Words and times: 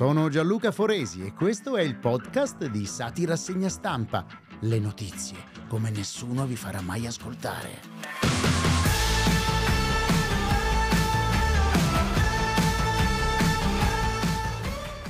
Sono 0.00 0.30
Gianluca 0.30 0.70
Foresi 0.70 1.26
e 1.26 1.34
questo 1.34 1.76
è 1.76 1.82
il 1.82 1.94
podcast 1.94 2.64
di 2.68 2.86
Sati 2.86 3.26
Rassegna 3.26 3.68
Stampa. 3.68 4.24
Le 4.60 4.78
notizie 4.78 5.36
come 5.68 5.90
nessuno 5.90 6.46
vi 6.46 6.56
farà 6.56 6.80
mai 6.80 7.06
ascoltare. 7.06 7.82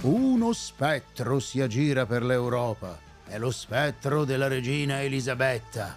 Uno 0.01 0.53
spettro 0.53 1.39
si 1.39 1.61
aggira 1.61 2.05
per 2.05 2.25
l'Europa. 2.25 2.99
È 3.25 3.39
lo 3.39 3.53
spettro 3.53 4.25
della 4.25 4.49
regina 4.49 5.03
Elisabetta. 5.03 5.95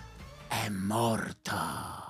È 0.47 0.69
morta. 0.69 2.02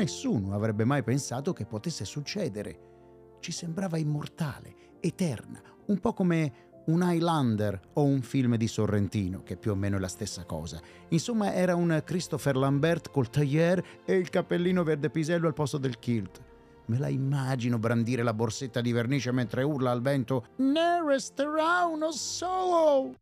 Nessuno 0.00 0.54
avrebbe 0.54 0.86
mai 0.86 1.02
pensato 1.02 1.52
che 1.52 1.66
potesse 1.66 2.06
succedere. 2.06 3.36
Ci 3.38 3.52
sembrava 3.52 3.98
immortale, 3.98 4.96
eterna, 4.98 5.60
un 5.88 5.98
po' 5.98 6.14
come 6.14 6.52
un 6.86 7.02
Highlander 7.02 7.78
o 7.92 8.04
un 8.04 8.22
film 8.22 8.56
di 8.56 8.66
Sorrentino, 8.66 9.42
che 9.42 9.58
più 9.58 9.72
o 9.72 9.74
meno 9.74 9.98
è 9.98 10.00
la 10.00 10.08
stessa 10.08 10.46
cosa. 10.46 10.80
Insomma, 11.10 11.52
era 11.52 11.74
un 11.74 12.00
Christopher 12.02 12.56
Lambert 12.56 13.10
col 13.10 13.28
tailleur 13.28 13.84
e 14.06 14.14
il 14.14 14.30
cappellino 14.30 14.84
verde 14.84 15.10
pisello 15.10 15.46
al 15.46 15.52
posto 15.52 15.76
del 15.76 15.98
kilt. 15.98 16.40
Me 16.86 16.98
la 16.98 17.08
immagino 17.08 17.78
brandire 17.78 18.22
la 18.22 18.32
borsetta 18.32 18.80
di 18.80 18.92
vernice 18.92 19.32
mentre 19.32 19.62
urla 19.64 19.90
al 19.90 20.00
vento 20.00 20.46
Ne 20.56 21.04
resterà 21.06 21.84
uno 21.84 22.10
solo! 22.10 23.16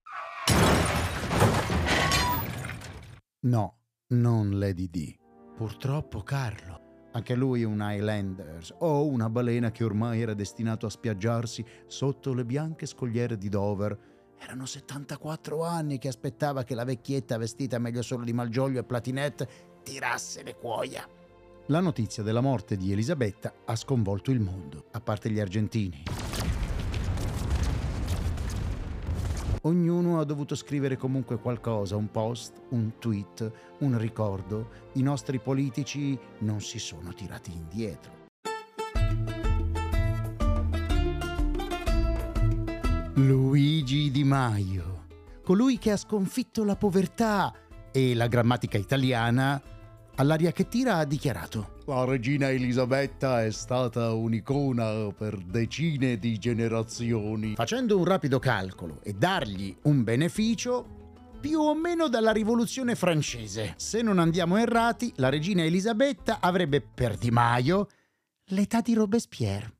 No, 3.41 3.79
non 4.11 4.57
Lady 4.61 4.89
D. 4.89 5.18
Purtroppo 5.59 6.23
Carlo, 6.23 7.09
anche 7.14 7.34
lui 7.34 7.64
un 7.64 7.81
Highlanders 7.81 8.73
o 8.78 9.05
una 9.09 9.28
balena 9.28 9.73
che 9.73 9.83
ormai 9.83 10.20
era 10.20 10.33
destinato 10.33 10.87
a 10.87 10.89
spiaggiarsi 10.89 11.64
sotto 11.89 12.33
le 12.33 12.45
bianche 12.45 12.87
scogliere 12.87 13.37
di 13.37 13.48
Dover. 13.48 13.98
Erano 14.39 14.67
74 14.67 15.64
anni 15.64 15.98
che 15.98 16.06
aspettava 16.06 16.62
che 16.62 16.77
la 16.77 16.84
vecchietta 16.84 17.36
vestita 17.39 17.81
meglio 17.81 18.03
solo 18.03 18.23
di 18.23 18.33
Malgioglio 18.33 18.79
e 18.79 18.84
Platinette 18.84 19.48
tirasse 19.83 20.45
le 20.45 20.55
cuoia. 20.55 21.05
La 21.67 21.81
notizia 21.81 22.23
della 22.23 22.41
morte 22.41 22.77
di 22.77 22.92
Elisabetta 22.92 23.53
ha 23.64 23.75
sconvolto 23.75 24.31
il 24.31 24.39
mondo, 24.39 24.84
a 24.92 25.01
parte 25.01 25.29
gli 25.29 25.41
argentini. 25.41 26.05
Ognuno 29.69 30.19
ha 30.19 30.24
dovuto 30.24 30.55
scrivere 30.55 30.97
comunque 30.97 31.38
qualcosa, 31.38 31.94
un 31.94 32.11
post, 32.11 32.62
un 32.70 32.92
tweet, 32.98 33.52
un 33.80 33.98
ricordo. 33.98 34.70
I 34.94 35.02
nostri 35.02 35.41
politici 35.41 36.19
non 36.38 36.62
si 36.62 36.78
sono 36.78 37.12
tirati 37.12 37.52
indietro. 37.52 38.12
Luigi 43.16 44.11
Di 44.11 44.24
Maio, 44.24 45.05
colui 45.44 45.77
che 45.77 45.91
ha 45.91 45.98
sconfitto 45.98 46.64
la 46.64 46.77
povertà 46.77 47.52
e 47.92 48.14
la 48.14 48.27
grammatica 48.27 48.78
italiana, 48.78 49.61
all'aria 50.19 50.52
che 50.52 50.69
tira 50.69 50.97
ha 50.97 51.05
dichiarato 51.05 51.77
la 51.88 52.05
regina 52.05 52.50
Elisabetta 52.50 53.42
è 53.42 53.50
stata 53.50 54.12
un'icona 54.12 55.11
per 55.16 55.38
decine 55.38 56.19
di 56.19 56.36
generazioni. 56.38 57.55
Facendo 57.55 57.97
un 57.97 58.05
rapido 58.05 58.39
calcolo 58.39 59.00
e 59.02 59.14
dargli 59.14 59.74
un 59.84 60.05
beneficio, 60.05 60.96
più 61.41 61.61
o 61.61 61.74
meno 61.74 62.08
dalla 62.08 62.30
rivoluzione 62.30 62.94
francese. 62.94 63.72
Se 63.78 64.02
non 64.02 64.19
andiamo 64.19 64.58
errati, 64.58 65.14
la 65.16 65.30
regina 65.30 65.62
Elisabetta 65.62 66.41
avrebbe 66.41 66.83
per 66.83 67.16
Di 67.16 67.30
Maio 67.30 67.89
l'età 68.48 68.83
di 68.83 68.92
Robespierre. 68.92 69.72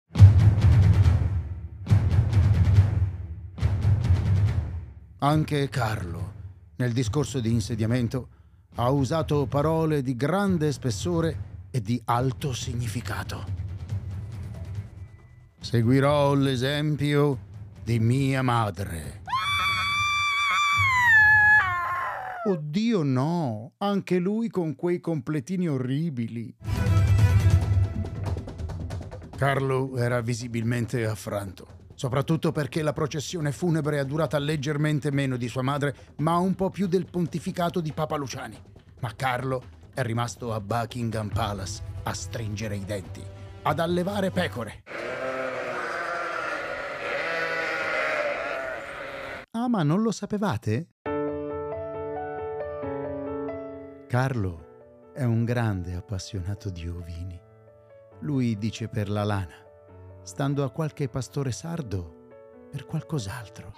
Anche 5.19 5.69
Carlo, 5.69 6.33
nel 6.77 6.93
discorso 6.93 7.41
di 7.41 7.51
insediamento, 7.51 8.29
ha 8.81 8.91
usato 8.91 9.47
parole 9.47 10.03
di 10.03 10.15
grande 10.15 10.71
spessore 10.71 11.47
e 11.71 11.81
di 11.81 12.01
alto 12.05 12.53
significato. 12.53 13.45
Seguirò 15.61 16.35
l'esempio 16.35 17.39
di 17.83 17.99
mia 17.99 18.43
madre. 18.43 19.23
Oddio 22.47 23.03
no, 23.03 23.73
anche 23.79 24.19
lui 24.19 24.49
con 24.49 24.77
quei 24.77 25.01
completini 25.01 25.69
orribili. 25.69 26.55
Carlo 29.37 29.97
era 29.97 30.21
visibilmente 30.21 31.05
affranto, 31.05 31.67
soprattutto 31.99 32.53
perché 32.53 32.81
la 32.83 32.93
processione 32.93 33.51
funebre 33.51 33.99
è 33.99 34.05
durata 34.05 34.39
leggermente 34.39 35.11
meno 35.11 35.37
di 35.37 35.49
sua 35.49 35.63
madre, 35.63 35.97
ma 36.19 36.37
un 36.37 36.55
po' 36.55 36.71
più 36.71 36.87
del 36.87 37.07
pontificato 37.11 37.81
di 37.81 37.93
Papa 37.93 38.15
Luciani. 38.15 38.57
Ma 39.01 39.13
Carlo 39.17 39.65
è 39.93 40.03
rimasto 40.03 40.55
a 40.55 40.61
Buckingham 40.61 41.29
Palace 41.29 41.83
a 42.05 42.15
stringere 42.15 42.77
i 42.77 42.85
denti, 42.85 43.21
ad 43.63 43.81
allevare 43.81 44.31
pecore. 44.31 44.85
Ah, 49.51 49.69
ma 49.69 49.83
non 49.83 50.01
lo 50.01 50.13
sapevate? 50.13 50.91
Carlo 54.07 55.11
è 55.13 55.25
un 55.25 55.45
grande 55.45 55.95
appassionato 55.95 56.71
di 56.71 56.87
ovini. 56.87 57.41
Lui 58.21 58.57
dice 58.57 58.87
per 58.87 59.09
la 59.09 59.25
lana, 59.25 59.67
stando 60.29 60.63
a 60.63 60.71
qualche 60.71 61.09
pastore 61.09 61.53
sardo 61.53 62.69
per 62.71 62.85
qualcos'altro. 62.85 63.73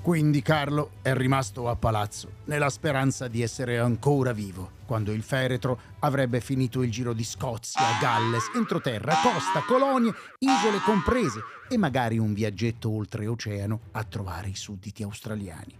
Quindi 0.00 0.40
Carlo 0.40 0.92
è 1.02 1.12
rimasto 1.12 1.68
a 1.68 1.76
palazzo, 1.76 2.30
nella 2.44 2.70
speranza 2.70 3.28
di 3.28 3.42
essere 3.42 3.78
ancora 3.78 4.32
vivo, 4.32 4.70
quando 4.86 5.12
il 5.12 5.22
feretro 5.22 5.78
avrebbe 5.98 6.40
finito 6.40 6.82
il 6.82 6.90
giro 6.90 7.12
di 7.12 7.24
Scozia, 7.24 7.82
Galles, 8.00 8.50
entroterra, 8.54 9.12
costa, 9.22 9.60
colonie, 9.66 10.14
isole 10.38 10.78
comprese 10.78 11.40
e 11.68 11.76
magari 11.76 12.16
un 12.16 12.32
viaggetto 12.32 12.88
oltreoceano 12.88 13.80
a 13.92 14.04
trovare 14.04 14.48
i 14.48 14.56
sudditi 14.56 15.02
australiani. 15.02 15.78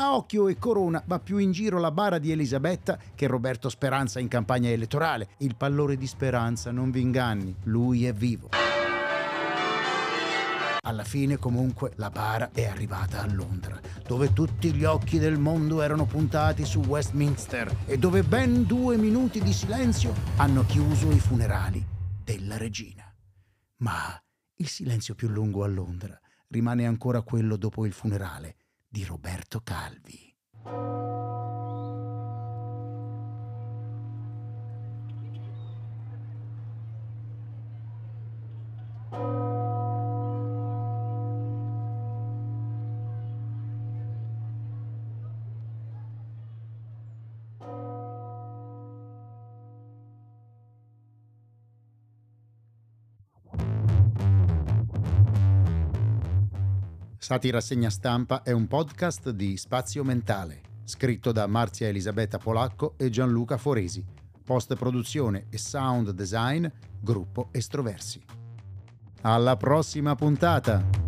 A 0.00 0.14
occhio 0.14 0.46
e 0.46 0.56
corona 0.58 1.02
va 1.06 1.18
più 1.18 1.38
in 1.38 1.50
giro 1.50 1.80
la 1.80 1.90
bara 1.90 2.18
di 2.18 2.30
Elisabetta 2.30 2.96
che 3.16 3.26
Roberto 3.26 3.68
Speranza 3.68 4.20
in 4.20 4.28
campagna 4.28 4.70
elettorale. 4.70 5.30
Il 5.38 5.56
pallore 5.56 5.96
di 5.96 6.06
Speranza 6.06 6.70
non 6.70 6.92
vi 6.92 7.00
inganni, 7.00 7.52
lui 7.64 8.06
è 8.06 8.12
vivo. 8.12 8.50
Alla 10.82 11.02
fine 11.02 11.36
comunque 11.38 11.94
la 11.96 12.10
bara 12.10 12.50
è 12.52 12.66
arrivata 12.66 13.22
a 13.22 13.26
Londra, 13.26 13.80
dove 14.06 14.32
tutti 14.32 14.72
gli 14.72 14.84
occhi 14.84 15.18
del 15.18 15.36
mondo 15.36 15.82
erano 15.82 16.06
puntati 16.06 16.64
su 16.64 16.78
Westminster 16.78 17.78
e 17.84 17.98
dove 17.98 18.22
ben 18.22 18.62
due 18.66 18.96
minuti 18.96 19.42
di 19.42 19.52
silenzio 19.52 20.14
hanno 20.36 20.64
chiuso 20.64 21.10
i 21.10 21.18
funerali 21.18 21.84
della 22.22 22.56
regina. 22.56 23.12
Ma 23.78 24.16
il 24.58 24.68
silenzio 24.68 25.16
più 25.16 25.26
lungo 25.26 25.64
a 25.64 25.66
Londra 25.66 26.16
rimane 26.50 26.86
ancora 26.86 27.22
quello 27.22 27.56
dopo 27.56 27.84
il 27.84 27.92
funerale 27.92 28.54
di 28.88 29.04
Roberto 29.04 29.60
Calvi. 29.60 30.34
Sati 57.28 57.50
Rassegna 57.50 57.90
Stampa 57.90 58.42
è 58.42 58.52
un 58.52 58.66
podcast 58.66 59.28
di 59.32 59.58
Spazio 59.58 60.02
Mentale, 60.02 60.62
scritto 60.84 61.30
da 61.30 61.46
Marzia 61.46 61.86
Elisabetta 61.86 62.38
Polacco 62.38 62.94
e 62.96 63.10
Gianluca 63.10 63.58
Foresi. 63.58 64.02
Post 64.42 64.74
produzione 64.76 65.44
e 65.50 65.58
sound 65.58 66.12
design, 66.12 66.66
gruppo 66.98 67.50
Estroversi. 67.52 68.24
Alla 69.20 69.58
prossima 69.58 70.14
puntata! 70.14 71.07